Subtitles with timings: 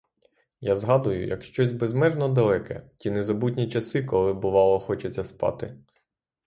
[0.61, 5.77] Я згадую, як щось безмежно далеке, ті незабутні часи, коли, бувало, хочеться спати.